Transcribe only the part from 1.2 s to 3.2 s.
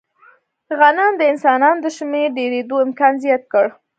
انسانانو د شمېر ډېرېدو امکان